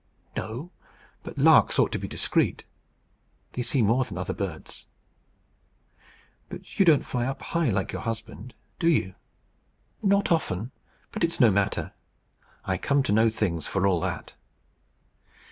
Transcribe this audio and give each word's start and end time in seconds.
"No; 0.35 0.71
but 1.21 1.37
larks 1.37 1.77
ought 1.77 1.91
to 1.91 1.99
be 1.99 2.07
discreet. 2.07 2.63
They 3.51 3.61
see 3.61 3.83
more 3.83 4.03
than 4.03 4.17
other 4.17 4.33
birds." 4.33 4.87
"But 6.49 6.79
you 6.79 6.85
don't 6.85 7.05
fly 7.05 7.27
up 7.27 7.43
high 7.43 7.69
like 7.69 7.91
your 7.91 8.01
husband, 8.01 8.55
do 8.79 8.89
you?" 8.89 9.13
"Not 10.01 10.31
often. 10.31 10.71
But 11.11 11.23
it's 11.23 11.39
no 11.39 11.51
matter. 11.51 11.93
I 12.65 12.79
come 12.79 13.03
to 13.03 13.11
know 13.11 13.29
things 13.29 13.67
for 13.67 13.85
all 13.85 13.99
that." 13.99 14.33